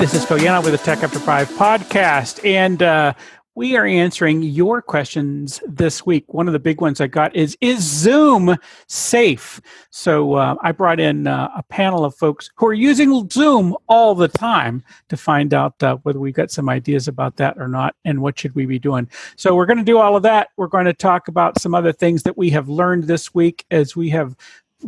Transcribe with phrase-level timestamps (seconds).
[0.00, 3.12] this is Phil Yanov with the Tech After Five podcast, and uh,
[3.54, 6.24] we are answering your questions this week.
[6.32, 9.60] One of the big ones I got is Is Zoom safe?
[9.90, 14.14] So uh, I brought in uh, a panel of folks who are using Zoom all
[14.14, 17.94] the time to find out uh, whether we've got some ideas about that or not
[18.06, 19.06] and what should we be doing.
[19.36, 20.48] So we're going to do all of that.
[20.56, 23.94] We're going to talk about some other things that we have learned this week as
[23.94, 24.34] we have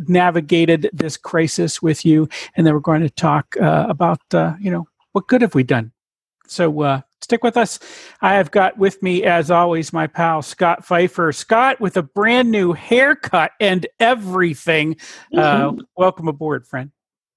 [0.07, 2.27] navigated this crisis with you.
[2.55, 5.63] And then we're going to talk uh, about, uh, you know, what good have we
[5.63, 5.91] done?
[6.47, 7.79] So uh, stick with us.
[8.21, 11.31] I have got with me, as always, my pal Scott Pfeiffer.
[11.31, 14.97] Scott with a brand new haircut and everything.
[15.33, 15.79] Uh, mm-hmm.
[15.95, 16.91] welcome aboard, friend.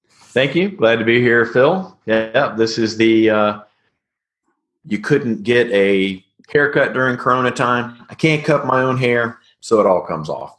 [0.09, 0.69] Thank you.
[0.69, 1.97] Glad to be here, Phil.
[2.05, 3.59] Yeah, this is the uh,
[4.85, 8.05] you couldn't get a haircut during Corona time.
[8.09, 10.55] I can't cut my own hair, so it all comes off.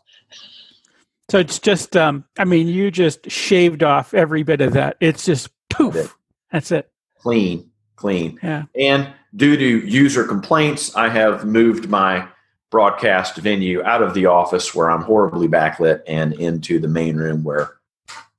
[1.31, 4.97] So it's just, um, I mean, you just shaved off every bit of that.
[5.01, 6.17] It's just poof.
[6.51, 6.91] That's it.
[7.29, 8.39] Clean, clean.
[8.43, 8.65] Yeah.
[8.75, 12.27] And due to user complaints, I have moved my
[12.71, 17.45] broadcast venue out of the office where I'm horribly backlit and into the main room
[17.45, 17.77] where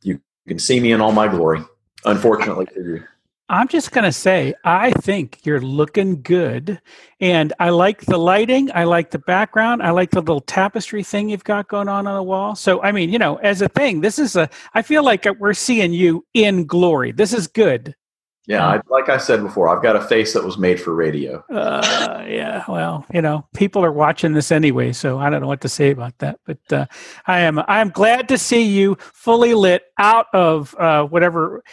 [0.02, 1.62] you can see me in all my glory.
[2.04, 3.04] Unfortunately for you.
[3.48, 6.82] I'm just going to say, I think you're looking good.
[7.20, 8.72] And I like the lighting.
[8.74, 9.84] I like the background.
[9.84, 12.56] I like the little tapestry thing you've got going on on the wall.
[12.56, 15.54] So, I mean, you know, as a thing, this is a, I feel like we're
[15.54, 17.12] seeing you in glory.
[17.12, 17.96] This is good.
[18.50, 21.46] Yeah, I, like I said before, I've got a face that was made for radio.
[21.52, 25.62] Uh, yeah, well, you know, people are watching this anyway, so I don't know what
[25.62, 26.40] to say about that.
[26.48, 26.86] But uh,
[27.28, 31.64] I am I am glad to see you fully lit out of uh, whatever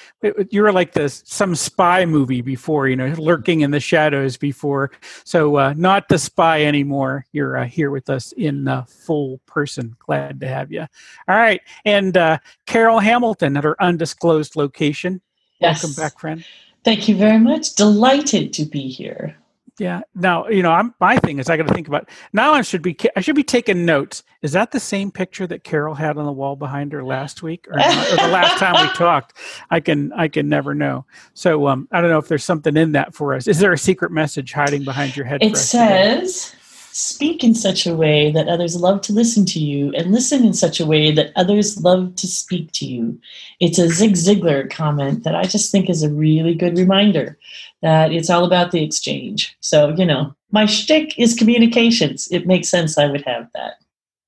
[0.50, 4.90] you were like this some spy movie before, you know, lurking in the shadows before.
[5.24, 7.24] So uh, not the spy anymore.
[7.32, 9.96] You're uh, here with us in uh, full person.
[9.98, 10.82] Glad to have you.
[11.26, 12.18] All right, and
[12.66, 15.22] Carol Hamilton at her undisclosed location.
[15.58, 15.82] Yes.
[15.82, 16.44] Welcome back, friend.
[16.86, 17.74] Thank you very much.
[17.74, 19.36] Delighted to be here.
[19.76, 20.02] Yeah.
[20.14, 22.52] Now, you know, I'm my thing is I got to think about now.
[22.52, 24.22] I should be I should be taking notes.
[24.42, 27.66] Is that the same picture that Carol had on the wall behind her last week,
[27.66, 29.36] or, or the last time we talked?
[29.68, 31.04] I can I can never know.
[31.34, 33.48] So um, I don't know if there's something in that for us.
[33.48, 35.42] Is there a secret message hiding behind your head?
[35.42, 36.50] It says.
[36.50, 36.62] Today?
[36.96, 40.54] Speak in such a way that others love to listen to you, and listen in
[40.54, 43.20] such a way that others love to speak to you.
[43.60, 47.36] It's a Zig Ziglar comment that I just think is a really good reminder
[47.82, 49.58] that it's all about the exchange.
[49.60, 52.28] So, you know, my shtick is communications.
[52.30, 53.74] It makes sense I would have that.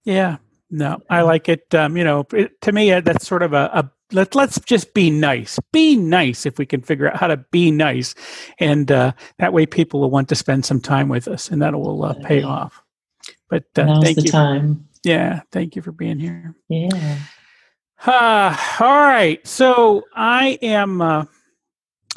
[0.05, 0.37] Yeah,
[0.71, 1.75] no, I like it.
[1.75, 4.95] Um, you know, it, to me, uh, that's sort of a, a let let's just
[4.95, 5.59] be nice.
[5.73, 8.15] Be nice if we can figure out how to be nice,
[8.59, 11.75] and uh, that way people will want to spend some time with us, and that
[11.75, 12.83] will uh, pay off.
[13.51, 14.31] But uh, Now's thank the you.
[14.31, 14.89] time.
[15.05, 16.55] Yeah, thank you for being here.
[16.69, 17.19] Yeah.
[18.05, 19.47] Uh, all right.
[19.47, 21.01] So I am.
[21.01, 21.25] Uh,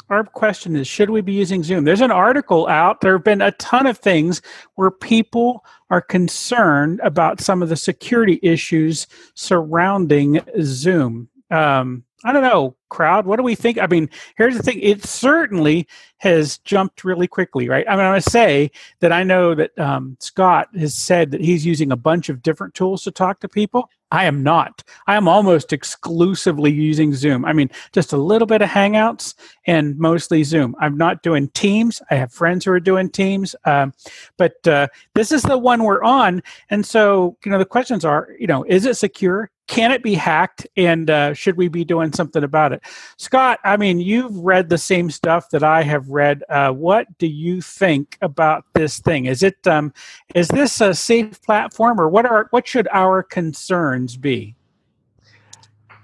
[0.08, 1.84] our question is Should we be using Zoom?
[1.84, 3.00] There's an article out.
[3.00, 4.42] There have been a ton of things
[4.74, 12.42] where people are concerned about some of the security issues surrounding Zoom um, I don't
[12.42, 13.26] know, crowd.
[13.26, 13.78] What do we think?
[13.78, 15.86] I mean, here's the thing: it certainly
[16.18, 17.84] has jumped really quickly, right?
[17.88, 18.70] I mean, I'm going to say
[19.00, 22.74] that I know that um, Scott has said that he's using a bunch of different
[22.74, 23.90] tools to talk to people.
[24.12, 24.84] I am not.
[25.06, 27.46] I am almost exclusively using Zoom.
[27.46, 29.34] I mean, just a little bit of Hangouts
[29.66, 30.76] and mostly Zoom.
[30.78, 32.00] I'm not doing Teams.
[32.10, 33.94] I have friends who are doing Teams, um,
[34.36, 36.42] but uh, this is the one we're on.
[36.68, 39.50] And so, you know, the questions are, you know, is it secure?
[39.72, 40.66] Can it be hacked?
[40.76, 42.82] And uh, should we be doing something about it?
[43.16, 46.44] Scott, I mean, you've read the same stuff that I have read.
[46.50, 49.24] Uh, what do you think about this thing?
[49.24, 49.94] Is it um,
[50.34, 54.54] is this a safe platform, or what are what should our concerns be?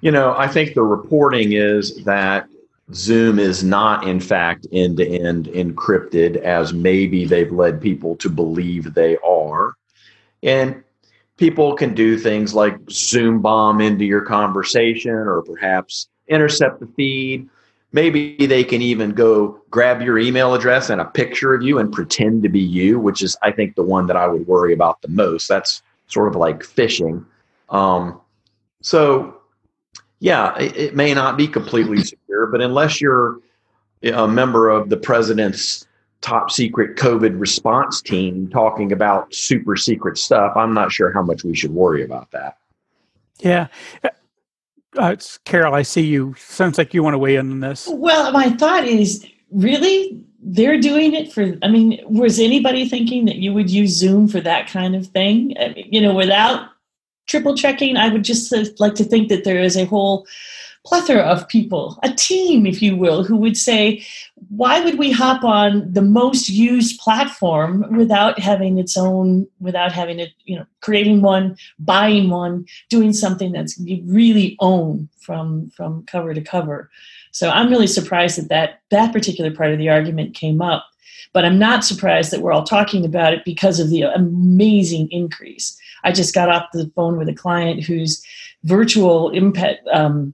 [0.01, 2.49] You know, I think the reporting is that
[2.95, 8.31] Zoom is not, in fact, end to end encrypted as maybe they've led people to
[8.31, 9.75] believe they are.
[10.43, 10.85] And
[11.39, 17.49] people can do things like Zoom bomb into your conversation or perhaps intercept the feed.
[17.93, 21.91] Maybe they can even go grab your email address and a picture of you and
[21.91, 25.01] pretend to be you, which is, I think, the one that I would worry about
[25.01, 25.49] the most.
[25.49, 27.25] That's sort of like phishing.
[27.71, 28.21] Um,
[28.83, 29.41] so,
[30.21, 33.39] yeah, it, it may not be completely secure, but unless you're
[34.03, 35.87] a member of the president's
[36.21, 41.45] top secret COVID response team talking about super secret stuff, I'm not sure how much
[41.45, 42.59] we should worry about that.
[43.41, 43.69] Yeah.
[44.03, 44.09] Uh,
[45.13, 46.35] it's Carol, I see you.
[46.39, 47.89] Sounds like you want to weigh in on this.
[47.91, 53.37] Well, my thought is really they're doing it for i mean was anybody thinking that
[53.37, 56.69] you would use zoom for that kind of thing you know without
[57.27, 60.27] triple checking i would just like to think that there is a whole
[60.89, 64.03] plethora of people, a team, if you will, who would say,
[64.49, 70.19] why would we hop on the most used platform without having its own, without having
[70.19, 76.05] it, you know, creating one, buying one, doing something that's you really own from from
[76.07, 76.91] cover to cover.
[77.33, 80.87] So I'm really surprised that that, that particular part of the argument came up.
[81.35, 85.79] But I'm not surprised that we're all talking about it because of the amazing increase.
[86.03, 88.25] I just got off the phone with a client whose
[88.65, 90.33] virtual impact um,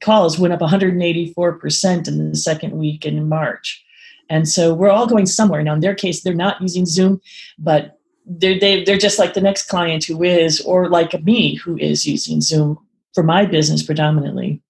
[0.00, 3.84] calls went up 184% in the second week in March.
[4.30, 5.62] And so we're all going somewhere.
[5.62, 7.20] Now, in their case, they're not using Zoom,
[7.58, 11.22] but they're, they, are they are just like the next client who is, or like
[11.24, 12.78] me who is using Zoom
[13.14, 14.62] for my business predominantly.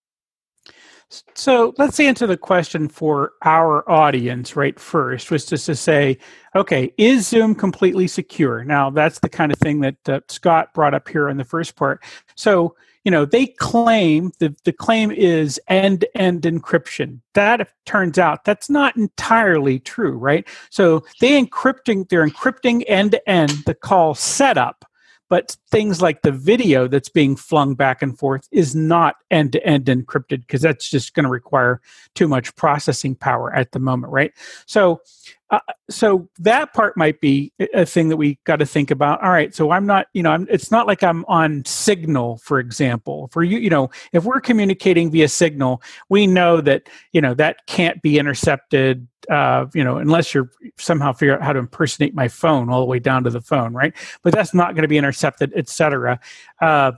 [1.34, 6.18] So let's answer the question for our audience right first, was just to say,
[6.54, 8.62] okay, is Zoom completely secure?
[8.62, 11.76] Now, that's the kind of thing that uh, Scott brought up here in the first
[11.76, 12.04] part.
[12.34, 12.76] So
[13.08, 17.20] you know they claim the, the claim is end end encryption.
[17.32, 20.46] That turns out that's not entirely true right?
[20.68, 24.84] So they encrypting they're encrypting end to end the call setup
[25.30, 29.66] but things like the video that's being flung back and forth is not end to
[29.66, 31.80] end encrypted because that's just going to require
[32.14, 34.32] too much processing power at the moment right?
[34.66, 35.00] So
[35.50, 39.22] uh, so that part might be a thing that we got to think about.
[39.22, 42.58] All right so i'm not you know I'm, it's not like i'm on signal for
[42.58, 43.28] example.
[43.32, 47.66] For you you know if we're communicating via signal we know that you know that
[47.66, 52.28] can't be intercepted uh, you know unless you're somehow figure out how to impersonate my
[52.28, 53.94] phone all the way down to the phone right?
[54.22, 56.20] But that's not going to be intercepted etc
[56.60, 56.92] uh,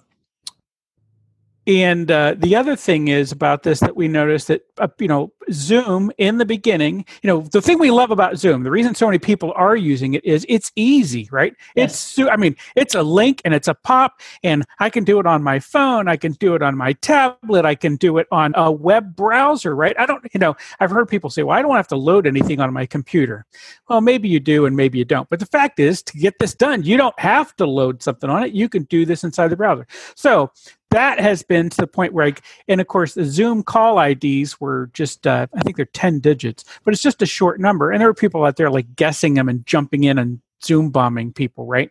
[1.70, 5.32] and uh, the other thing is about this that we noticed that uh, you know
[5.52, 9.06] Zoom in the beginning, you know, the thing we love about Zoom, the reason so
[9.06, 11.54] many people are using it is it's easy, right?
[11.76, 12.18] Yes.
[12.18, 15.26] It's I mean, it's a link and it's a pop, and I can do it
[15.26, 18.52] on my phone, I can do it on my tablet, I can do it on
[18.56, 19.94] a web browser, right?
[19.98, 22.60] I don't, you know, I've heard people say, "Well, I don't have to load anything
[22.60, 23.46] on my computer."
[23.88, 25.28] Well, maybe you do, and maybe you don't.
[25.28, 28.44] But the fact is, to get this done, you don't have to load something on
[28.44, 28.52] it.
[28.52, 29.86] You can do this inside the browser.
[30.14, 30.50] So
[30.90, 32.34] that has been to the point where, I,
[32.68, 36.64] and of course, the Zoom call IDs were just, uh, I think they're 10 digits,
[36.84, 37.90] but it's just a short number.
[37.90, 41.32] And there were people out there like guessing them and jumping in and Zoom bombing
[41.32, 41.90] people, right?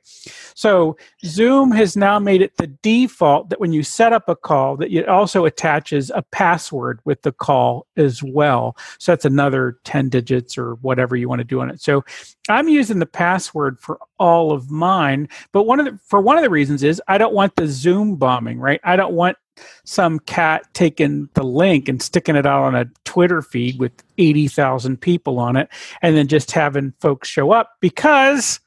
[0.56, 4.78] So Zoom has now made it the default that when you set up a call,
[4.78, 8.76] that it also attaches a password with the call as well.
[9.00, 11.82] So that's another 10 digits or whatever you want to do on it.
[11.82, 12.04] So
[12.50, 16.44] I'm using the password for all of mine, but one of the for one of
[16.44, 18.82] the reasons is I don't want the Zoom bombing, right?
[18.84, 19.38] I don't want
[19.84, 25.00] some cat taking the link and sticking it out on a Twitter feed with 80,000
[25.00, 25.70] people on it
[26.02, 28.60] and then just having folks show up because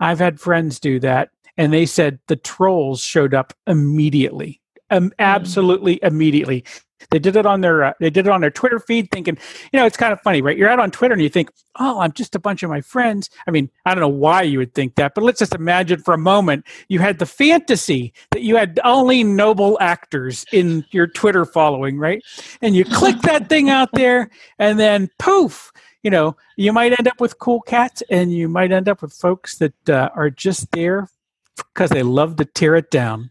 [0.00, 4.60] I've had friends do that and they said the trolls showed up immediately.
[4.90, 6.64] Um, absolutely immediately.
[7.10, 9.38] They did it on their uh, they did it on their Twitter feed, thinking,
[9.72, 10.56] you know, it's kind of funny, right?
[10.56, 13.30] You're out on Twitter and you think, oh, I'm just a bunch of my friends.
[13.46, 16.14] I mean, I don't know why you would think that, but let's just imagine for
[16.14, 21.44] a moment you had the fantasy that you had only noble actors in your Twitter
[21.44, 22.22] following, right?
[22.60, 25.72] And you click that thing out there, and then poof,
[26.02, 29.12] you know, you might end up with cool cats, and you might end up with
[29.12, 31.08] folks that uh, are just there
[31.74, 33.30] because they love to tear it down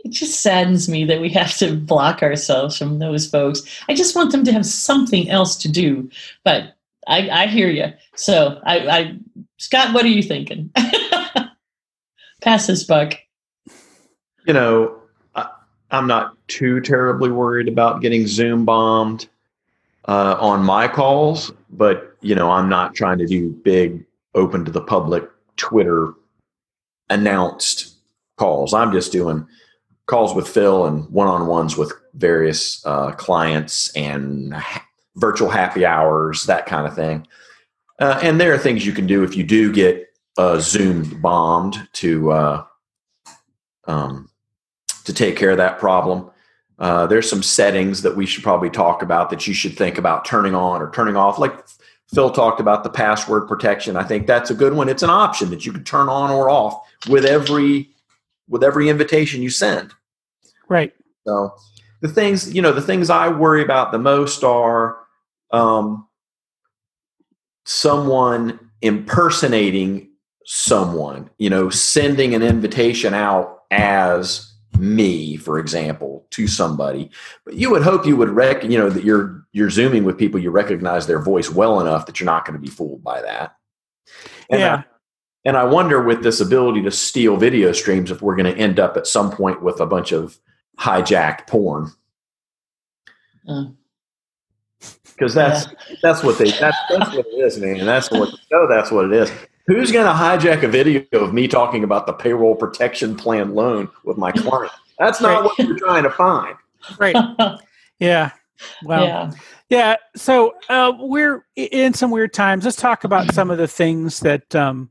[0.00, 3.62] it just saddens me that we have to block ourselves from those folks.
[3.88, 6.10] I just want them to have something else to do.
[6.44, 6.74] But
[7.06, 7.92] I, I hear you.
[8.14, 9.18] So, I, I,
[9.58, 10.70] Scott, what are you thinking?
[12.42, 13.14] Pass this buck.
[14.46, 15.00] You know,
[15.34, 15.48] I,
[15.90, 19.28] am not too terribly worried about getting Zoom bombed
[20.06, 24.70] uh, on my calls, but you know, I'm not trying to do big, open to
[24.70, 26.12] the public Twitter
[27.10, 27.94] announced
[28.36, 28.74] calls.
[28.74, 29.46] I'm just doing
[30.06, 34.84] calls with Phil and one on ones with various uh, clients and ha-
[35.16, 37.26] virtual happy hours, that kind of thing.
[37.98, 40.06] Uh, and there are things you can do if you do get
[40.38, 42.64] uh, Zoom bombed to uh,
[43.86, 44.28] um,
[45.04, 46.30] to take care of that problem.
[46.78, 50.26] Uh, there's some settings that we should probably talk about that you should think about
[50.26, 51.38] turning on or turning off.
[51.38, 51.54] Like
[52.12, 53.96] Phil talked about the password protection.
[53.96, 54.88] I think that's a good one.
[54.88, 57.88] It's an option that you can turn on or off with every
[58.48, 59.92] with every invitation you send.
[60.68, 60.94] Right.
[61.26, 61.54] So
[62.00, 64.98] the things, you know, the things I worry about the most are
[65.52, 66.06] um,
[67.64, 70.10] someone impersonating
[70.44, 77.10] someone, you know, sending an invitation out as me, for example, to somebody.
[77.44, 80.38] But you would hope you would rec you know, that you're you're zooming with people,
[80.38, 83.56] you recognize their voice well enough that you're not going to be fooled by that.
[84.50, 84.82] And yeah.
[85.46, 88.60] I, and I wonder with this ability to steal video streams if we're going to
[88.60, 90.38] end up at some point with a bunch of
[90.78, 91.90] hijacked porn.
[95.04, 95.66] Because that's
[96.02, 97.86] that's what they that's that's what it is, man.
[97.86, 99.30] That's what no, that's what it is.
[99.66, 103.88] Who's going to hijack a video of me talking about the payroll protection plan loan
[104.04, 104.72] with my client?
[104.98, 106.56] That's not what you're trying to find.
[106.98, 107.16] Right.
[107.98, 108.32] Yeah.
[108.84, 109.30] Well, yeah.
[109.68, 109.96] yeah.
[110.16, 112.64] So uh, we're in some weird times.
[112.64, 114.90] Let's talk about some of the things that um,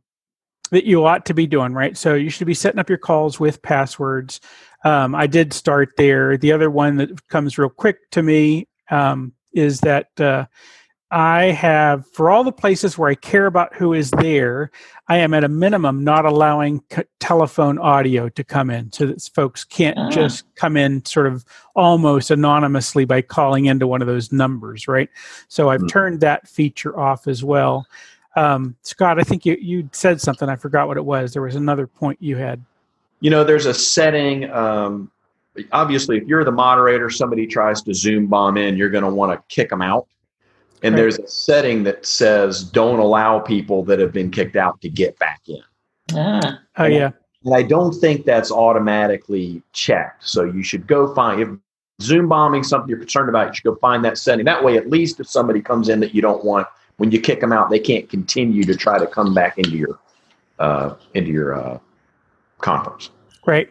[0.69, 1.73] that you ought to be doing.
[1.73, 1.97] Right.
[1.97, 4.41] So you should be setting up your calls with passwords.
[4.83, 6.37] Um, I did start there.
[6.37, 10.45] The other one that comes real quick to me um, is that uh,
[11.11, 14.71] I have, for all the places where I care about who is there,
[15.07, 19.21] I am at a minimum not allowing c- telephone audio to come in so that
[19.33, 20.09] folks can't ah.
[20.09, 21.45] just come in sort of
[21.75, 25.09] almost anonymously by calling into one of those numbers, right?
[25.47, 25.87] So I've mm-hmm.
[25.87, 27.85] turned that feature off as well.
[28.35, 30.49] Um, Scott, I think you, you said something.
[30.49, 31.33] I forgot what it was.
[31.33, 32.63] There was another point you had.
[33.21, 34.51] You know, there's a setting.
[34.51, 35.09] Um,
[35.71, 39.31] obviously, if you're the moderator, somebody tries to Zoom bomb in, you're going to want
[39.31, 40.07] to kick them out
[40.85, 41.01] and right.
[41.01, 45.17] there's a setting that says don't allow people that have been kicked out to get
[45.17, 45.63] back in.
[46.13, 46.59] Ah.
[46.77, 47.11] Oh yeah.
[47.43, 50.27] And I don't think that's automatically checked.
[50.27, 51.49] So you should go find if
[52.01, 54.45] Zoom bombing something you're concerned about, you should go find that setting.
[54.45, 57.41] That way, at least if somebody comes in that you don't want, when you kick
[57.41, 59.99] them out, they can't continue to try to come back into your
[60.59, 61.79] uh, into your uh,
[62.59, 63.09] conference.
[63.45, 63.69] Right.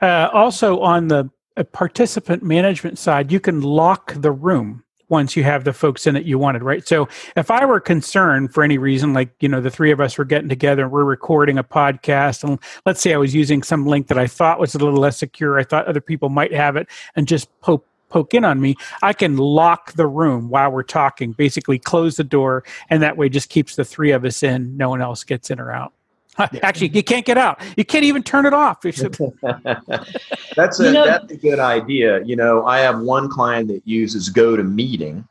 [0.00, 5.44] Uh, also, on the uh, participant management side, you can lock the room once you
[5.44, 6.88] have the folks in that you wanted, right?
[6.88, 10.16] So if I were concerned for any reason, like, you know, the three of us
[10.16, 13.84] were getting together and we're recording a podcast, and let's say I was using some
[13.84, 16.76] link that I thought was a little less secure, I thought other people might have
[16.76, 20.82] it, and just poke poke in on me, I can lock the room while we're
[20.82, 24.76] talking, basically close the door, and that way just keeps the three of us in.
[24.76, 25.92] No one else gets in or out.
[26.62, 27.60] Actually, you can't get out.
[27.76, 28.80] You can't even turn it off.
[28.82, 32.22] that's a you know, that's a good idea.
[32.24, 35.26] You know, I have one client that uses GoToMeeting,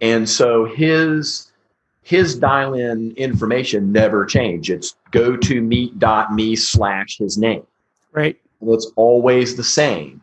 [0.00, 1.50] and so his
[2.02, 4.68] his dial-in information never changed.
[4.68, 7.66] It's gotomeet.me slash his name.
[8.12, 8.38] Right.
[8.62, 10.22] it's always the same.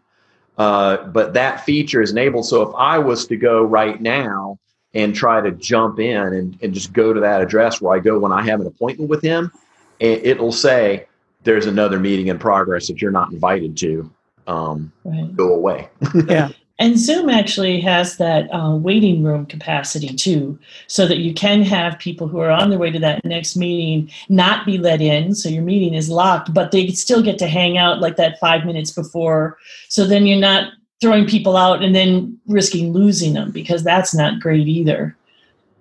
[0.62, 2.46] Uh, but that feature is enabled.
[2.46, 4.60] So if I was to go right now
[4.94, 8.20] and try to jump in and, and just go to that address where I go
[8.20, 9.52] when I have an appointment with him,
[10.00, 11.08] it'll say
[11.44, 14.12] there's another meeting in progress if you're not invited to
[14.46, 15.36] um, right.
[15.36, 15.90] go away
[16.28, 16.50] yeah
[16.82, 21.98] and zoom actually has that uh, waiting room capacity too so that you can have
[22.00, 25.48] people who are on their way to that next meeting not be let in so
[25.48, 28.92] your meeting is locked but they still get to hang out like that five minutes
[28.92, 29.58] before.
[29.90, 34.40] So then you're not throwing people out and then risking losing them because that's not
[34.40, 35.16] great either.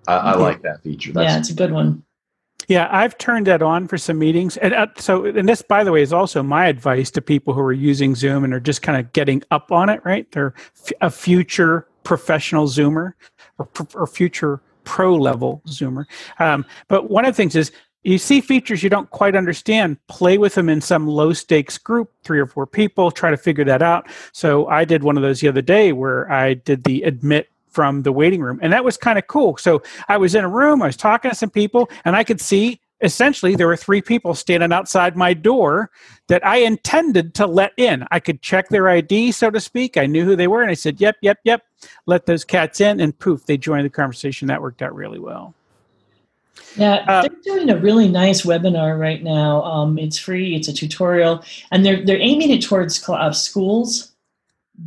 [0.09, 1.12] I, I like that feature.
[1.12, 2.02] That's, yeah it's a good one
[2.71, 5.91] yeah, I've turned that on for some meetings, and uh, so and this, by the
[5.91, 8.97] way, is also my advice to people who are using Zoom and are just kind
[8.97, 10.00] of getting up on it.
[10.05, 13.15] Right, they're f- a future professional Zoomer
[13.59, 16.05] or, or future pro level Zoomer.
[16.39, 17.73] Um, but one of the things is
[18.05, 22.12] you see features you don't quite understand play with them in some low stakes group
[22.23, 25.41] three or four people try to figure that out so i did one of those
[25.41, 28.59] the other day where i did the admit from the waiting room.
[28.62, 29.57] And that was kind of cool.
[29.57, 32.41] So I was in a room, I was talking to some people, and I could
[32.41, 35.91] see essentially there were three people standing outside my door
[36.27, 38.05] that I intended to let in.
[38.11, 39.97] I could check their ID, so to speak.
[39.97, 41.65] I knew who they were, and I said, Yep, yep, yep,
[42.07, 43.00] let those cats in.
[43.00, 44.49] And poof, they joined the conversation.
[44.49, 45.55] That worked out really well.
[46.77, 49.62] Yeah, uh, they're doing a really nice webinar right now.
[49.65, 50.55] Um, it's free.
[50.55, 54.10] It's a tutorial, and they're they're aiming it towards uh, schools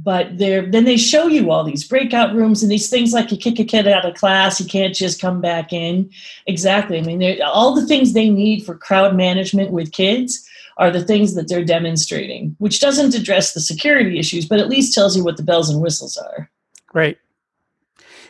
[0.01, 3.37] but they're then they show you all these breakout rooms and these things like you
[3.37, 6.09] kick a kid out of class you can't just come back in.
[6.47, 6.97] Exactly.
[6.97, 10.47] I mean all the things they need for crowd management with kids
[10.77, 14.93] are the things that they're demonstrating which doesn't address the security issues but at least
[14.93, 16.49] tells you what the bells and whistles are.
[16.93, 17.17] Right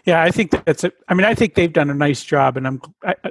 [0.05, 2.67] yeah i think that's it i mean i think they've done a nice job and
[2.67, 2.81] i'm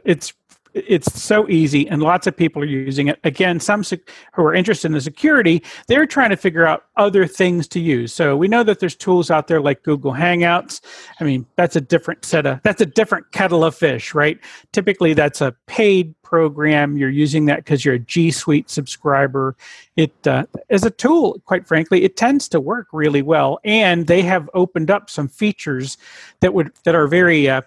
[0.05, 0.33] it's
[0.75, 3.19] it's so easy and lots of people are using it.
[3.25, 7.27] Again some sec- who are interested in the security they're trying to figure out other
[7.27, 8.13] things to use.
[8.13, 10.81] So we know that there's tools out there like google hangouts.
[11.21, 14.39] I mean that's a different set of that's a different kettle of fish right?
[14.73, 16.97] Typically that's a paid program.
[16.97, 19.57] You're using that because you're a g suite subscriber.
[19.97, 22.05] It uh, as a tool quite frankly.
[22.05, 25.99] It tends to work really well and they have opened up some features
[26.41, 27.63] that would that are very uh,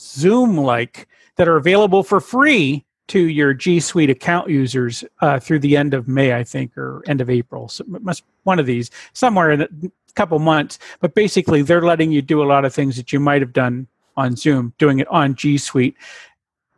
[0.00, 5.60] zoom like that are available for free to your G Suite account users uh, through
[5.60, 7.68] the end of May, I think, or end of April.
[7.68, 9.68] So must one of these somewhere in a
[10.14, 10.78] couple months.
[11.00, 13.86] But basically, they're letting you do a lot of things that you might have done
[14.16, 15.96] on Zoom, doing it on G Suite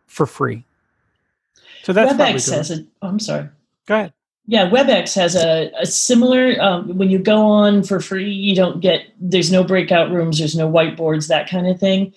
[0.06, 0.64] for free.
[1.82, 2.86] So that's WebEx says it.
[3.02, 3.48] Oh, I'm sorry.
[3.86, 4.12] Go ahead.
[4.50, 6.60] Yeah, WebEx has a, a similar.
[6.60, 9.06] Um, when you go on for free, you don't get.
[9.20, 10.40] There's no breakout rooms.
[10.40, 12.12] There's no whiteboards, that kind of thing.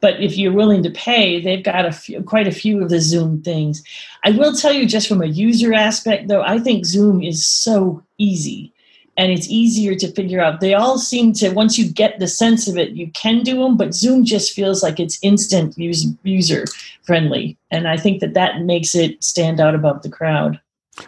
[0.00, 3.00] But if you're willing to pay, they've got a few, quite a few of the
[3.00, 3.82] Zoom things.
[4.22, 8.04] I will tell you, just from a user aspect, though, I think Zoom is so
[8.18, 8.70] easy
[9.16, 10.60] and it's easier to figure out.
[10.60, 13.78] They all seem to once you get the sense of it, you can do them.
[13.78, 16.64] But Zoom just feels like it's instant user
[17.04, 20.60] friendly, and I think that that makes it stand out above the crowd.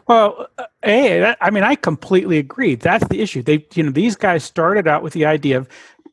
[0.06, 2.75] Well, uh, a, that, I mean, I completely agree.
[2.75, 3.42] That's the issue.
[3.42, 5.68] They, you know, these guys started out with the idea of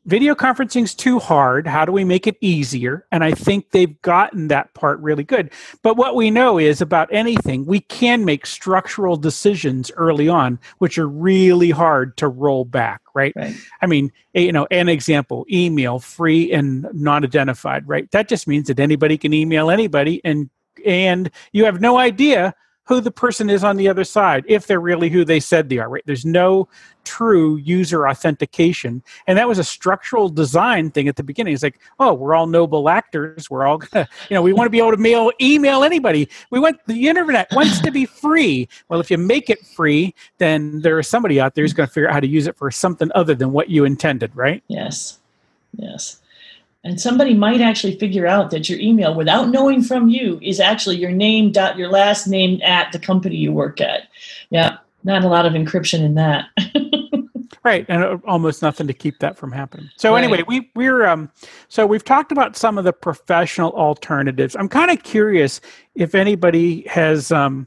[0.08, 1.66] video conferencing is too hard.
[1.66, 3.06] How do we make it easier?
[3.12, 5.50] And I think they've gotten that part really good.
[5.82, 10.96] But what we know is about anything, we can make structural decisions early on, which
[10.98, 13.34] are really hard to roll back, right?
[13.36, 13.54] right.
[13.82, 18.10] I mean, you know, an example, email free and non-identified, right?
[18.10, 20.48] That just means that anybody can email anybody and
[20.86, 22.54] and you have no idea
[22.88, 25.78] who the person is on the other side if they're really who they said they
[25.78, 26.02] are right?
[26.06, 26.68] There's no
[27.04, 29.02] true user authentication.
[29.26, 31.54] And that was a structural design thing at the beginning.
[31.54, 33.50] It's like oh we're all noble actors.
[33.50, 36.28] We're all gonna you know we want to be able to mail email anybody.
[36.50, 38.68] We want the internet wants to be free.
[38.88, 41.92] Well if you make it free then there is somebody out there who's going to
[41.92, 44.62] figure out how to use it for something other than what you intended right?
[44.68, 45.18] Yes.
[45.76, 46.20] Yes
[46.84, 50.96] and somebody might actually figure out that your email without knowing from you is actually
[50.96, 54.08] your name dot your last name at the company you work at.
[54.50, 56.46] Yeah not a lot of encryption in that.
[57.64, 59.90] Right and uh, almost nothing to keep that from happening.
[59.96, 60.22] So right.
[60.22, 61.30] anyway we we're um
[61.68, 64.54] so we've talked about some of the professional alternatives.
[64.56, 65.60] I'm kind of curious
[65.94, 67.66] if anybody has um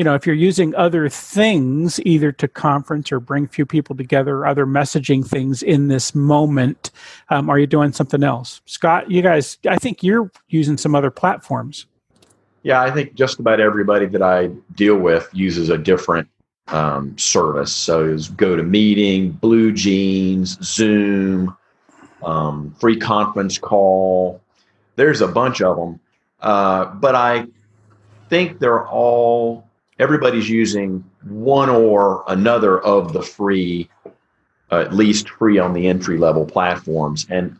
[0.00, 3.94] you know if you're using other things either to conference or bring a few people
[3.94, 6.90] together other messaging things in this moment
[7.28, 8.62] um, are you doing something else?
[8.64, 11.84] Scott you guys i think you're using some other platforms.
[12.62, 16.26] Yeah i think just about everybody that i deal with uses a different
[16.68, 17.70] um, service.
[17.70, 21.54] So it's meeting BlueJeans zoom
[22.22, 24.40] um, free conference call.
[24.96, 26.00] There's a bunch of them
[26.40, 27.46] uh, but i
[28.30, 29.66] think they're all
[30.00, 33.88] everybody's using one or another of the free,
[34.72, 37.26] uh, at least free on the entry level platforms.
[37.28, 37.56] And,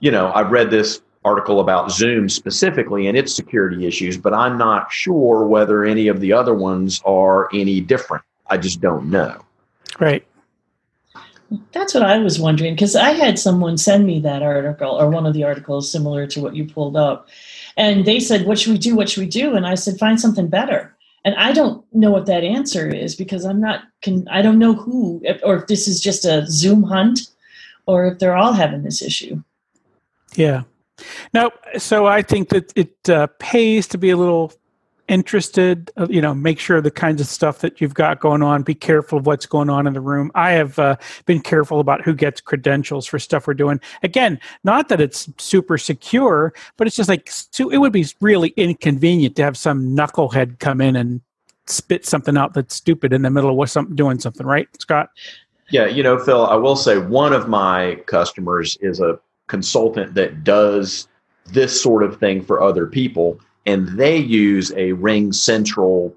[0.00, 4.58] you know, I've read this article about Zoom specifically and its security issues, but I'm
[4.58, 8.24] not sure whether any of the other ones are any different.
[8.46, 9.40] I just don't know.
[9.98, 10.24] Right.
[11.72, 15.24] That's what I was wondering because I had someone send me that article or one
[15.24, 17.28] of the articles similar to what you pulled up.
[17.74, 18.94] And they said, What should we do?
[18.94, 19.56] What should we do?
[19.56, 20.94] And I said, Find something better
[21.28, 24.72] and i don't know what that answer is because i'm not can i don't know
[24.72, 27.20] who or if this is just a zoom hunt
[27.84, 29.42] or if they're all having this issue.
[30.36, 30.64] Yeah.
[31.32, 34.52] Now so i think that it uh, pays to be a little
[35.08, 38.62] interested uh, you know make sure the kinds of stuff that you've got going on
[38.62, 40.30] be careful of what's going on in the room.
[40.34, 43.80] I have uh, been careful about who gets credentials for stuff we're doing.
[44.02, 49.36] Again not that it's super secure but it's just like it would be really inconvenient
[49.36, 51.20] to have some knucklehead come in and
[51.66, 55.10] spit something out that's stupid in the middle of what something doing something right scott?
[55.70, 59.18] Yeah you know phil i will say one of my customers is a
[59.48, 61.08] consultant that does
[61.46, 66.14] this sort of thing for other people and they use a RingCentral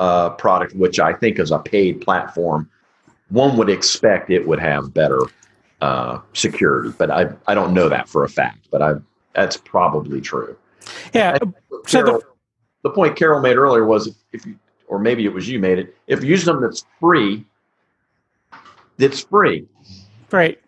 [0.00, 2.70] uh, product, which I think is a paid platform.
[3.28, 5.20] One would expect it would have better
[5.82, 8.94] uh, security, but I I don't know that for a fact, but I
[9.34, 10.56] that's probably true.
[11.12, 11.36] Yeah.
[11.86, 15.32] So Carol, the, the point Carol made earlier was if, if you, or maybe it
[15.32, 17.44] was you made it, if you use them that's free,
[18.98, 19.68] it's free.
[20.32, 20.58] Right.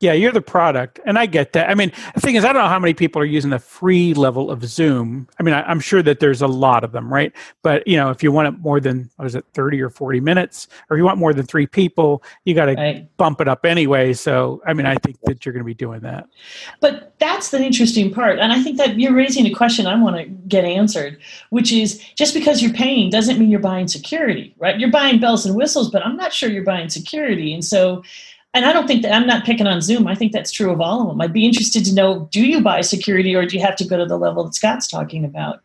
[0.00, 1.68] Yeah, you're the product, and I get that.
[1.68, 4.14] I mean, the thing is, I don't know how many people are using the free
[4.14, 5.28] level of Zoom.
[5.38, 7.34] I mean, I, am sure that there's a lot of them, right?
[7.62, 10.20] But you know, if you want it more than what is it, 30 or 40
[10.20, 12.76] minutes, or if you want more than three people, you got right.
[12.76, 14.14] to bump it up anyway.
[14.14, 16.26] So, I mean, I think that you're going to be doing that.
[16.80, 20.16] But that's the interesting part, and I think that you're raising a question I want
[20.16, 24.80] to get answered, which is just because you're paying doesn't mean you're buying security, right?
[24.80, 28.02] You're buying bells and whistles, but I'm not sure you're buying security, and so
[28.52, 30.06] and I don't think that I'm not picking on Zoom.
[30.06, 31.20] I think that's true of all of them.
[31.20, 33.96] I'd be interested to know do you buy security or do you have to go
[33.96, 35.60] to the level that Scott's talking about?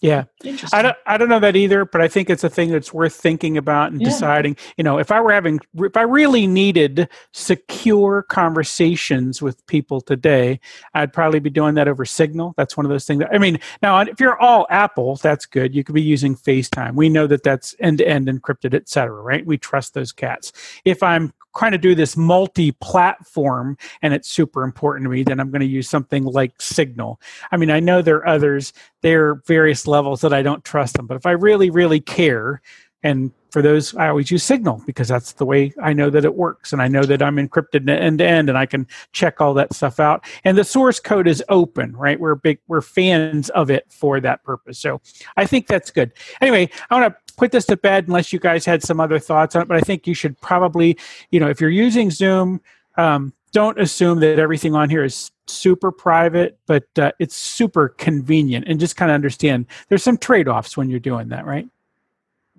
[0.00, 0.26] Yeah,
[0.72, 0.96] I don't.
[1.06, 3.90] I don't know that either, but I think it's a thing that's worth thinking about
[3.90, 4.08] and yeah.
[4.08, 4.56] deciding.
[4.76, 10.60] You know, if I were having, if I really needed secure conversations with people today,
[10.94, 12.54] I'd probably be doing that over Signal.
[12.56, 13.18] That's one of those things.
[13.18, 15.74] That, I mean, now if you're all Apple, that's good.
[15.74, 16.94] You could be using FaceTime.
[16.94, 19.20] We know that that's end to end encrypted, et cetera.
[19.20, 19.44] Right?
[19.44, 20.52] We trust those cats.
[20.84, 25.50] If I'm trying to do this multi-platform and it's super important to me, then I'm
[25.50, 27.20] going to use something like Signal.
[27.50, 28.72] I mean, I know there are others.
[29.02, 31.06] There are various levels that I don't trust them.
[31.06, 32.62] But if I really, really care,
[33.02, 36.34] and for those, I always use Signal because that's the way I know that it
[36.34, 36.72] works.
[36.72, 39.72] And I know that I'm encrypted end to end and I can check all that
[39.72, 40.24] stuff out.
[40.44, 42.18] And the source code is open, right?
[42.18, 44.78] We're big, we're fans of it for that purpose.
[44.78, 45.00] So
[45.36, 46.12] I think that's good.
[46.40, 49.54] Anyway, I want to put this to bed unless you guys had some other thoughts
[49.56, 50.98] on it, but I think you should probably,
[51.30, 52.60] you know, if you're using Zoom,
[52.96, 58.66] um, don't assume that everything on here is super private, but uh, it's super convenient
[58.68, 61.68] and just kind of understand there's some trade offs when you're doing that, right?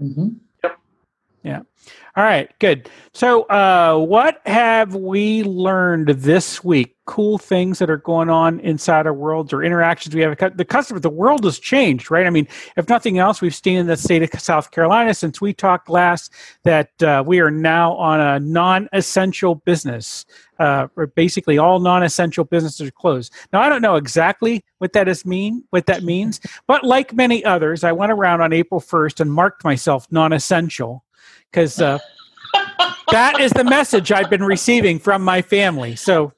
[0.02, 0.30] Mm-hmm.
[1.44, 1.62] Yeah.
[2.16, 2.90] All right, good.
[3.14, 6.96] So, uh, what have we learned this week?
[7.06, 10.38] Cool things that are going on inside our worlds or interactions we have.
[10.58, 12.26] The customer, the world has changed, right?
[12.28, 15.54] I mean, if nothing else, we've seen in the state of South Carolina since we
[15.54, 20.26] talked last that uh, we are now on a non-essential business.
[20.60, 23.34] Uh, basically, all non-essential businesses are closed.
[23.54, 27.46] Now, I don't know exactly what that is mean, what that means, but like many
[27.46, 31.06] others, I went around on April first and marked myself non-essential
[31.52, 32.00] because uh,
[33.12, 35.96] that is the message I've been receiving from my family.
[35.96, 36.34] So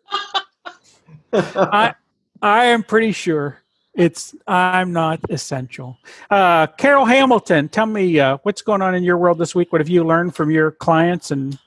[1.34, 1.94] I
[2.42, 3.62] I am pretty sure
[3.94, 5.98] it's I'm not essential.
[6.30, 9.72] Uh, Carol Hamilton, tell me uh, what's going on in your world this week.
[9.72, 11.58] What have you learned from your clients and?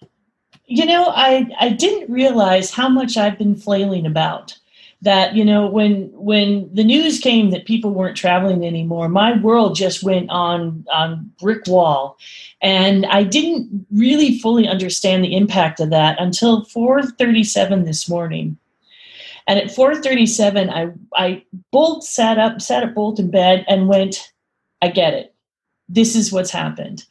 [0.66, 4.58] You know, I I didn't realize how much I've been flailing about
[5.04, 9.76] that you know when when the news came that people weren't traveling anymore my world
[9.76, 12.18] just went on on brick wall.
[12.60, 18.58] And i didn't really fully understand the impact of that until 4:37 this morning.
[19.46, 24.32] And at 4:37 i i bolt sat up sat up bolt in bed and went
[24.82, 25.34] i get it.
[25.88, 27.04] This is what's happened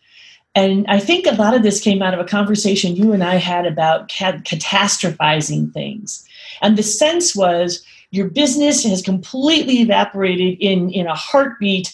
[0.56, 3.36] and I think a lot of this came out of a conversation you and I
[3.36, 6.28] had about catastrophizing things.
[6.62, 11.92] And the sense was your business has completely evaporated in, in a heartbeat.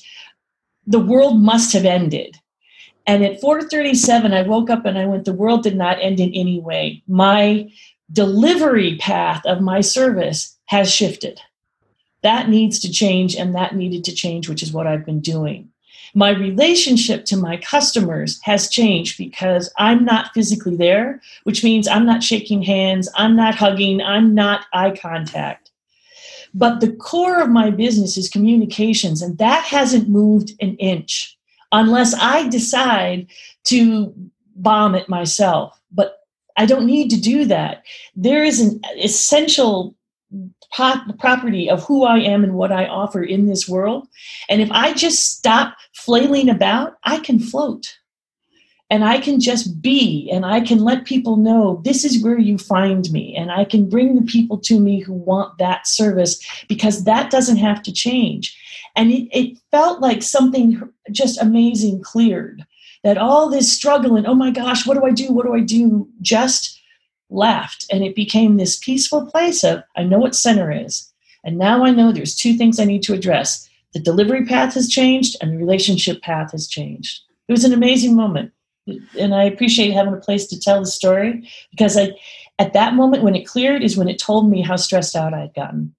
[0.85, 2.37] The world must have ended.
[3.07, 6.33] And at 4:37, I woke up and I went, the world did not end in
[6.33, 7.01] any way.
[7.07, 7.71] My
[8.11, 11.39] delivery path of my service has shifted.
[12.21, 15.71] That needs to change, and that needed to change, which is what I've been doing
[16.13, 22.05] my relationship to my customers has changed because I'm not physically there, which means I'm
[22.05, 25.71] not shaking hands, I'm not hugging, I'm not eye contact.
[26.53, 31.37] But the core of my business is communications, and that hasn't moved an inch
[31.71, 33.27] unless I decide
[33.65, 34.13] to
[34.55, 35.79] bomb it myself.
[35.91, 36.19] But
[36.57, 37.83] I don't need to do that.
[38.15, 39.95] There is an essential
[41.17, 44.07] property of who I am and what I offer in this world.
[44.49, 47.97] And if I just stop flailing about, I can float.
[48.91, 52.57] And I can just be, and I can let people know this is where you
[52.57, 53.35] find me.
[53.35, 57.57] And I can bring the people to me who want that service because that doesn't
[57.57, 58.57] have to change.
[58.95, 62.65] And it, it felt like something just amazing cleared
[63.03, 65.31] that all this struggle and, oh my gosh, what do I do?
[65.31, 66.09] What do I do?
[66.21, 66.78] Just
[67.29, 71.11] left and it became this peaceful place of i know what center is
[71.43, 74.87] and now i know there's two things i need to address the delivery path has
[74.87, 78.51] changed and the relationship path has changed it was an amazing moment
[79.19, 82.09] and i appreciate having a place to tell the story because i
[82.57, 85.41] at that moment when it cleared is when it told me how stressed out i
[85.41, 85.95] had gotten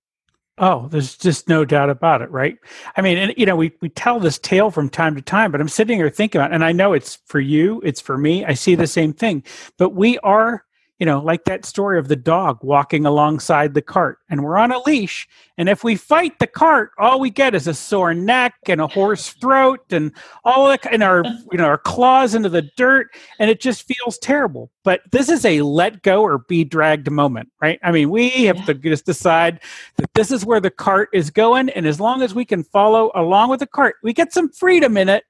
[0.62, 2.58] Oh, there's just no doubt about it, right?
[2.94, 5.58] I mean, and you know, we, we tell this tale from time to time, but
[5.58, 8.44] I'm sitting here thinking about, and I know it's for you, it's for me.
[8.44, 9.42] I see the same thing,
[9.78, 10.66] but we are
[11.00, 14.70] you know, like that story of the dog walking alongside the cart, and we're on
[14.70, 15.26] a leash.
[15.56, 18.86] And if we fight the cart, all we get is a sore neck and a
[18.86, 20.12] hoarse throat, and
[20.44, 23.08] all that, and our you know our claws into the dirt,
[23.38, 24.70] and it just feels terrible.
[24.84, 27.80] But this is a let go or be dragged moment, right?
[27.82, 28.64] I mean, we have yeah.
[28.66, 29.60] to just decide
[29.96, 33.10] that this is where the cart is going, and as long as we can follow
[33.14, 35.24] along with the cart, we get some freedom in it.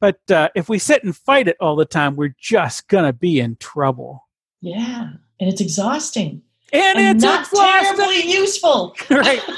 [0.00, 3.38] But uh, if we sit and fight it all the time, we're just gonna be
[3.38, 4.24] in trouble.
[4.60, 6.42] Yeah, and it's exhausting.
[6.72, 7.96] And, and it's not exhausting.
[7.96, 8.94] terribly useful.
[9.10, 9.42] right.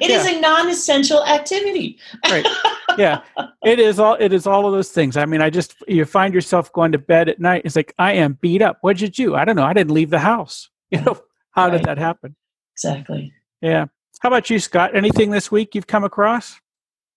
[0.00, 0.16] It yeah.
[0.16, 1.98] is a non-essential activity.
[2.28, 2.44] right.
[2.98, 3.20] Yeah.
[3.64, 5.16] It is all it is all of those things.
[5.16, 7.62] I mean, I just you find yourself going to bed at night.
[7.64, 8.78] It's like I am beat up.
[8.80, 9.36] What'd you do?
[9.36, 9.64] I don't know.
[9.64, 10.70] I didn't leave the house.
[10.90, 11.72] You know, how right.
[11.72, 12.36] did that happen?
[12.72, 13.32] Exactly.
[13.60, 13.86] Yeah.
[14.20, 14.96] How about you, Scott?
[14.96, 16.58] Anything this week you've come across?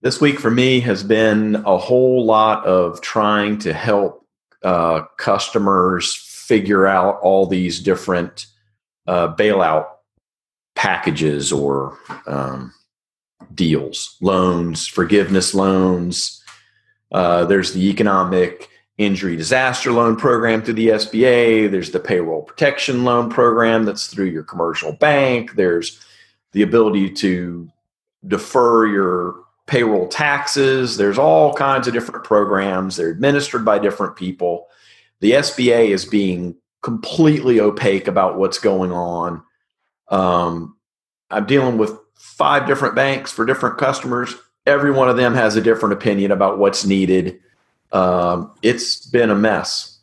[0.02, 4.28] This week for me has been a whole lot of trying to help
[4.64, 6.14] uh, customers
[6.50, 8.48] figure out all these different
[9.06, 9.86] uh, bailout
[10.76, 12.74] packages or um,
[13.54, 16.44] deals, loans, forgiveness loans.
[17.12, 21.70] Uh, there's the economic injury disaster loan program through the SBA.
[21.70, 25.54] There's the payroll protection loan program that's through your commercial bank.
[25.54, 26.04] There's
[26.54, 27.70] the ability to
[28.28, 29.36] defer your
[29.68, 30.98] payroll taxes.
[30.98, 32.96] There's all kinds of different programs.
[32.96, 34.66] They're administered by different people.
[35.22, 39.44] The SBA is being completely opaque about what's going on.
[40.10, 40.78] Um,
[41.30, 44.34] I'm dealing with five different banks for different customers.
[44.66, 47.40] Every one of them has a different opinion about what's needed.
[47.92, 49.99] Um, it's been a mess.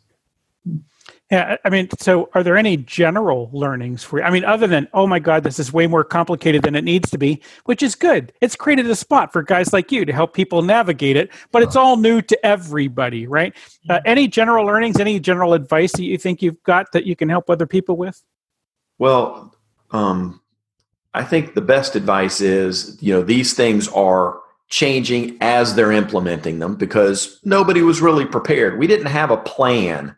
[1.31, 4.21] Yeah, I mean, so are there any general learnings for?
[4.21, 4.25] you?
[4.25, 7.11] I mean, other than oh my god, this is way more complicated than it needs
[7.11, 8.33] to be, which is good.
[8.41, 11.75] It's created a spot for guys like you to help people navigate it, but it's
[11.75, 13.53] all new to everybody, right?
[13.91, 17.29] Uh, any general learnings, any general advice that you think you've got that you can
[17.29, 18.23] help other people with?
[18.99, 19.53] Well,
[19.91, 20.41] um,
[21.13, 26.61] I think the best advice is you know these things are changing as they're implementing
[26.61, 28.79] them because nobody was really prepared.
[28.79, 30.17] We didn't have a plan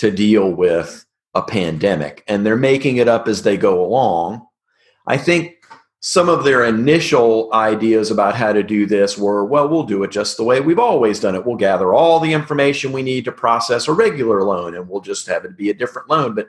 [0.00, 4.46] to deal with a pandemic and they're making it up as they go along.
[5.06, 5.56] I think
[6.00, 10.10] some of their initial ideas about how to do this were well, we'll do it
[10.10, 11.44] just the way we've always done it.
[11.44, 15.26] We'll gather all the information we need to process a regular loan and we'll just
[15.26, 16.34] have it be a different loan.
[16.34, 16.48] But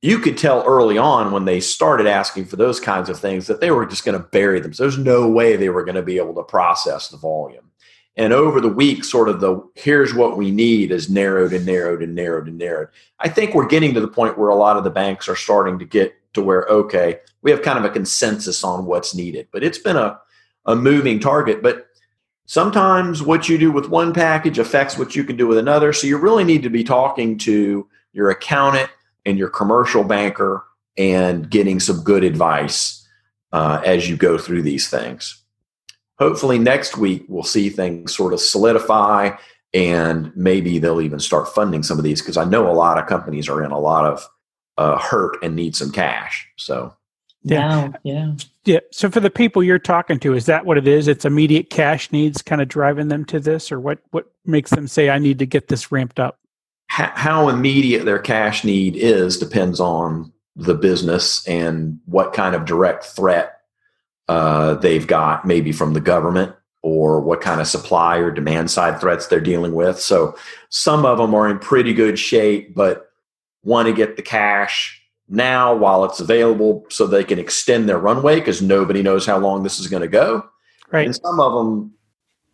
[0.00, 3.60] you could tell early on when they started asking for those kinds of things that
[3.60, 4.72] they were just going to bury them.
[4.72, 7.71] So there's no way they were going to be able to process the volume.
[8.16, 12.02] And over the week, sort of the here's what we need is narrowed and narrowed
[12.02, 12.88] and narrowed and narrowed.
[13.20, 15.78] I think we're getting to the point where a lot of the banks are starting
[15.78, 19.48] to get to where, okay, we have kind of a consensus on what's needed.
[19.50, 20.20] But it's been a,
[20.66, 21.62] a moving target.
[21.62, 21.86] But
[22.44, 25.92] sometimes what you do with one package affects what you can do with another.
[25.94, 28.90] So you really need to be talking to your accountant
[29.24, 30.64] and your commercial banker
[30.98, 33.06] and getting some good advice
[33.52, 35.41] uh, as you go through these things
[36.22, 39.30] hopefully next week we'll see things sort of solidify
[39.74, 43.06] and maybe they'll even start funding some of these because I know a lot of
[43.06, 44.28] companies are in a lot of
[44.78, 46.48] uh, hurt and need some cash.
[46.56, 46.94] So,
[47.42, 48.80] yeah, yeah, yeah.
[48.92, 51.08] So for the people you're talking to, is that what it is?
[51.08, 53.98] It's immediate cash needs kind of driving them to this, or what?
[54.12, 56.38] What makes them say I need to get this ramped up?
[56.88, 63.04] How immediate their cash need is depends on the business and what kind of direct
[63.04, 63.51] threat
[64.32, 68.98] uh, they've got maybe from the government or what kind of supply or demand side
[68.98, 70.00] threats they're dealing with.
[70.00, 70.34] So
[70.70, 73.10] some of them are in pretty good shape, but
[73.62, 78.36] want to get the cash now while it's available so they can extend their runway
[78.36, 80.48] because nobody knows how long this is going to go.
[80.90, 81.04] Right.
[81.04, 81.92] And some of them,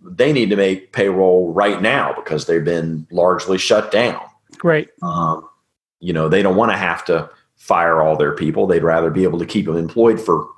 [0.02, 4.20] they need to make payroll right now because they've been largely shut down.
[4.64, 4.88] Right.
[5.00, 5.48] Um,
[6.00, 8.66] you know, they don't want to have to fire all their people.
[8.66, 10.48] They'd rather be able to keep them employed for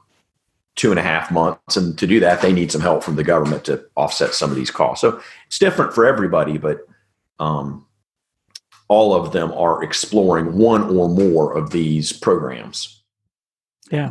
[0.77, 1.77] two and a half months.
[1.77, 4.57] And to do that, they need some help from the government to offset some of
[4.57, 5.01] these costs.
[5.01, 6.87] So it's different for everybody, but
[7.39, 7.87] um,
[8.89, 13.03] all of them are exploring one or more of these programs.
[13.91, 14.11] Yeah.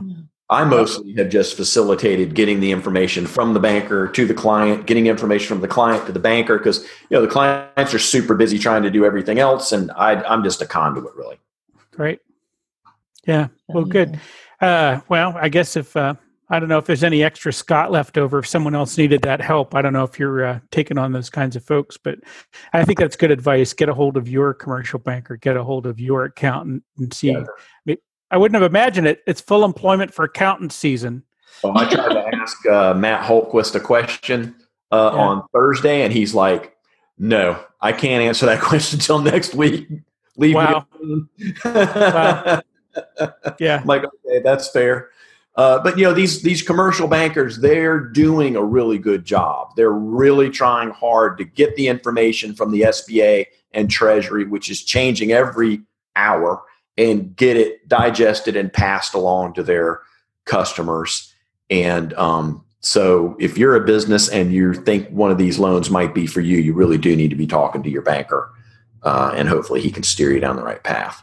[0.52, 5.06] I mostly have just facilitated getting the information from the banker to the client, getting
[5.06, 8.58] information from the client to the banker, because you know the clients are super busy
[8.58, 11.38] trying to do everything else, and I, I'm just a conduit, really.
[11.92, 12.20] Great.
[13.28, 13.50] Yeah.
[13.68, 14.20] Well, good.
[14.60, 16.16] Uh, well, I guess if uh,
[16.50, 19.40] I don't know if there's any extra Scott left over if someone else needed that
[19.42, 19.76] help.
[19.76, 22.20] I don't know if you're uh, taking on those kinds of folks, but
[22.74, 23.74] I think that's good advice.
[23.74, 27.32] Get a hold of your commercial banker, get a hold of your accountant, and see.
[27.32, 27.96] Yeah.
[28.32, 29.22] I wouldn't have imagined it.
[29.26, 31.24] It's full employment for accountant season.
[31.64, 34.56] Well, I tried to ask uh, Matt Holquist a question
[34.92, 35.20] uh, yeah.
[35.20, 36.76] on Thursday, and he's like,
[37.18, 39.88] "No, I can't answer that question until next week."
[40.38, 40.86] Leave wow.
[41.66, 42.62] wow.
[43.60, 43.80] Yeah.
[43.82, 45.10] I'm like, okay, that's fair.
[45.60, 49.76] Uh, but you know these these commercial bankers, they're doing a really good job.
[49.76, 54.82] They're really trying hard to get the information from the SBA and Treasury, which is
[54.82, 55.82] changing every
[56.16, 56.64] hour,
[56.98, 60.00] and get it digested and passed along to their
[60.46, 61.34] customers.
[61.70, 66.16] And um, so, if you're a business and you think one of these loans might
[66.16, 68.50] be for you, you really do need to be talking to your banker,
[69.04, 71.22] uh, and hopefully he can steer you down the right path.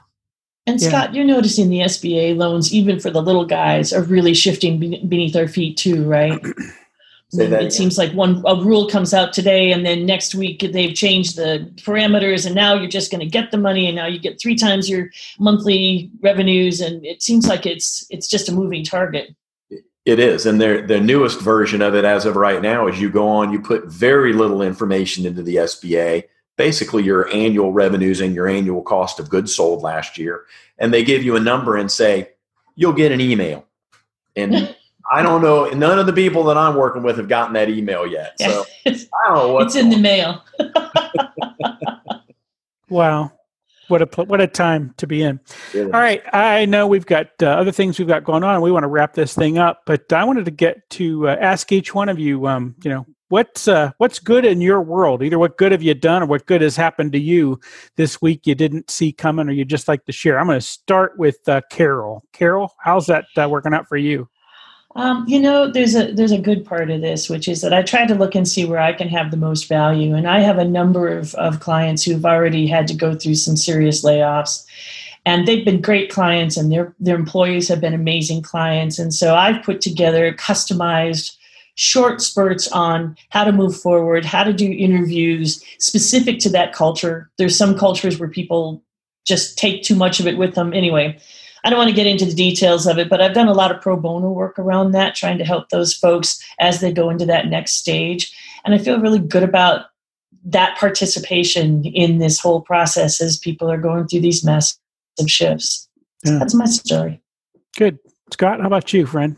[0.67, 0.89] And yeah.
[0.89, 5.37] Scott, you're noticing the SBA loans, even for the little guys, are really shifting beneath
[5.37, 6.41] our feet too, right?
[7.33, 7.71] it again.
[7.71, 11.71] seems like one a rule comes out today, and then next week they've changed the
[11.77, 14.57] parameters, and now you're just going to get the money, and now you get three
[14.57, 19.35] times your monthly revenues, and it seems like it's it's just a moving target.
[20.05, 23.11] It is, and their the newest version of it, as of right now, is you
[23.11, 26.25] go on, you put very little information into the SBA
[26.57, 30.45] basically your annual revenues and your annual cost of goods sold last year.
[30.79, 32.31] And they give you a number and say,
[32.75, 33.67] you'll get an email.
[34.35, 34.75] And
[35.11, 38.07] I don't know, none of the people that I'm working with have gotten that email
[38.07, 38.37] yet.
[38.41, 40.43] So I don't know what's It's in the mail.
[42.89, 43.31] wow.
[43.89, 45.39] what a what a time to be in.
[45.77, 48.61] All right, I know we've got uh, other things we've got going on.
[48.61, 51.71] We want to wrap this thing up, but I wanted to get to uh, ask
[51.71, 52.49] each one of you.
[52.49, 55.23] Um, you know, what's uh, what's good in your world?
[55.23, 57.61] Either what good have you done, or what good has happened to you
[57.97, 60.39] this week you didn't see coming, or you just like to share.
[60.39, 62.25] I'm going to start with uh, Carol.
[62.33, 64.29] Carol, how's that uh, working out for you?
[64.95, 67.83] Um, you know, there's a there's a good part of this, which is that I
[67.83, 70.15] try to look and see where I can have the most value.
[70.15, 73.57] And I have a number of, of clients who've already had to go through some
[73.57, 74.65] serious layoffs.
[75.27, 78.99] And they've been great clients and their their employees have been amazing clients.
[78.99, 81.37] And so I've put together customized
[81.77, 87.31] short spurts on how to move forward, how to do interviews specific to that culture.
[87.39, 88.83] There's some cultures where people
[89.27, 91.19] just take too much of it with them anyway.
[91.65, 93.75] I don't want to get into the details of it, but I've done a lot
[93.75, 97.27] of pro bono work around that, trying to help those folks as they go into
[97.27, 98.33] that next stage.
[98.65, 99.87] And I feel really good about
[100.45, 104.79] that participation in this whole process as people are going through these massive
[105.27, 105.89] shifts.
[106.25, 106.39] Yeah.
[106.39, 107.21] That's my story.
[107.77, 107.99] Good.
[108.33, 109.37] Scott, how about you, friend?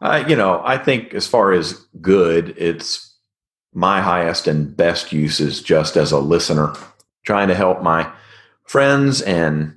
[0.00, 3.16] Uh, you know, I think as far as good, it's
[3.72, 6.74] my highest and best use is just as a listener,
[7.24, 8.10] trying to help my
[8.64, 9.76] friends and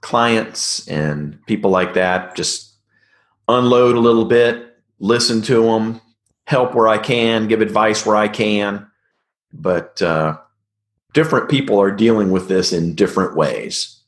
[0.00, 2.74] clients and people like that just
[3.48, 6.00] unload a little bit, listen to them,
[6.46, 8.86] help where I can, give advice where I can.
[9.52, 10.38] But uh,
[11.12, 14.00] different people are dealing with this in different ways.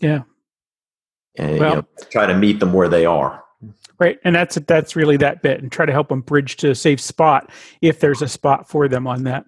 [0.00, 0.22] Yeah.
[1.36, 3.43] And well, you know, try to meet them where they are.
[3.98, 6.74] Right, and that's that's really that bit, and try to help them bridge to a
[6.74, 9.46] safe spot if there's a spot for them on that.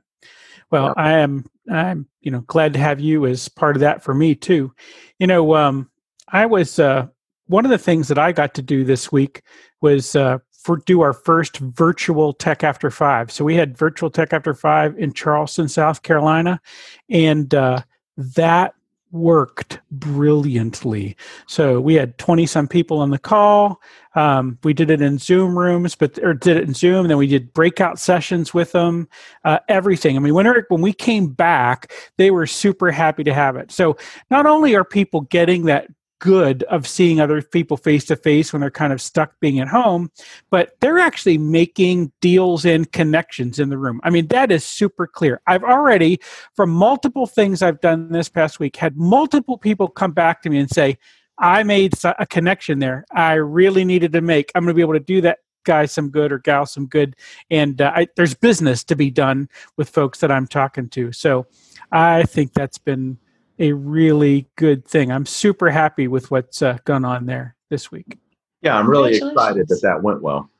[0.71, 0.95] Well.
[0.97, 4.35] I am I'm you know glad to have you as part of that for me
[4.35, 4.73] too.
[5.19, 5.91] You know, um,
[6.29, 7.07] I was uh,
[7.47, 9.43] one of the things that I got to do this week
[9.81, 13.31] was uh, for do our first virtual Tech After Five.
[13.31, 16.61] So we had virtual Tech After Five in Charleston, South Carolina,
[17.09, 17.83] and uh,
[18.17, 18.75] that
[19.13, 21.17] worked brilliantly.
[21.47, 23.81] So we had 20 some people on the call.
[24.15, 27.01] Um, we did it in Zoom rooms, but or did it in Zoom.
[27.01, 29.09] And then we did breakout sessions with them.
[29.45, 30.17] Uh, everything.
[30.17, 33.71] I mean, when Eric, when we came back, they were super happy to have it.
[33.71, 33.97] So
[34.31, 35.89] not only are people getting that
[36.19, 39.69] good of seeing other people face to face when they're kind of stuck being at
[39.69, 40.11] home,
[40.51, 44.01] but they're actually making deals and connections in the room.
[44.03, 45.41] I mean, that is super clear.
[45.47, 46.21] I've already,
[46.55, 50.59] from multiple things I've done this past week, had multiple people come back to me
[50.59, 50.99] and say,
[51.39, 53.05] I made a connection there.
[53.13, 54.51] I really needed to make.
[54.55, 57.15] I'm going to be able to do that guy some good or gal some good.
[57.51, 61.13] And uh, I, there's business to be done with folks that I'm talking to.
[61.13, 61.47] So
[61.93, 63.19] I think that's been
[63.59, 65.11] a really good thing.
[65.11, 68.19] I'm super happy with what's uh, gone on there this week.
[68.63, 70.51] Yeah, I'm really excited that that went well.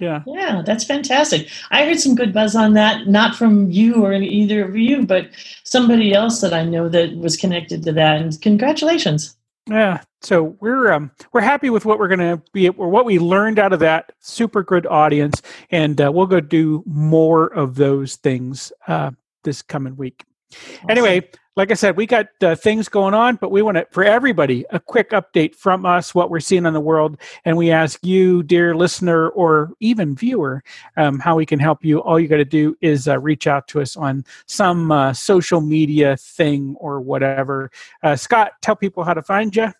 [0.00, 0.22] Yeah.
[0.26, 1.48] Yeah, that's fantastic.
[1.70, 5.28] I heard some good buzz on that, not from you or either of you, but
[5.62, 8.20] somebody else that I know that was connected to that.
[8.20, 9.36] And congratulations.
[9.68, 10.02] Yeah.
[10.20, 13.58] So we're um, we're happy with what we're going to be or what we learned
[13.58, 18.72] out of that super good audience, and uh, we'll go do more of those things
[18.88, 19.10] uh,
[19.42, 20.24] this coming week.
[20.52, 20.90] Awesome.
[20.90, 24.02] Anyway, like I said, we got uh, things going on, but we want to, for
[24.02, 27.16] everybody, a quick update from us, what we're seeing in the world.
[27.44, 30.64] And we ask you, dear listener or even viewer,
[30.96, 32.00] um, how we can help you.
[32.00, 35.60] All you got to do is uh, reach out to us on some uh, social
[35.60, 37.70] media thing or whatever.
[38.02, 39.72] Uh, Scott, tell people how to find you.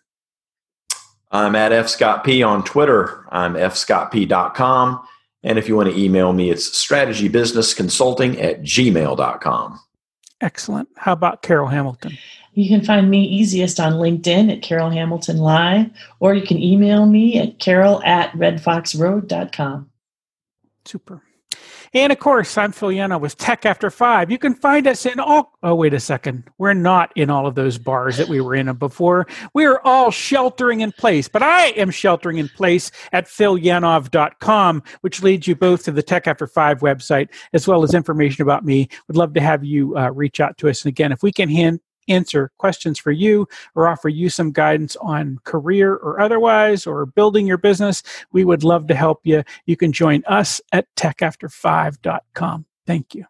[1.31, 3.25] I'm at fscottp on Twitter.
[3.29, 5.05] I'm fscottp.com.
[5.43, 9.79] And if you want to email me, it's strategybusinessconsulting at gmail.com.
[10.41, 10.89] Excellent.
[10.95, 12.17] How about Carol Hamilton?
[12.53, 17.05] You can find me easiest on LinkedIn at Carol Hamilton Live, or you can email
[17.05, 19.89] me at carol at redfoxroad.com.
[20.85, 21.21] Super.
[21.95, 24.29] And of course, I'm Phil Yanov with Tech After Five.
[24.29, 25.53] You can find us in all.
[25.63, 26.43] Oh, wait a second.
[26.57, 29.27] We're not in all of those bars that we were in before.
[29.53, 35.23] We are all sheltering in place, but I am sheltering in place at philyanov.com, which
[35.23, 38.89] leads you both to the Tech After Five website as well as information about me.
[39.07, 40.83] Would love to have you uh, reach out to us.
[40.83, 44.95] And again, if we can hand, answer questions for you or offer you some guidance
[44.97, 49.43] on career or otherwise or building your business, we would love to help you.
[49.65, 52.65] You can join us at techafter5.com.
[52.85, 53.25] Thank you.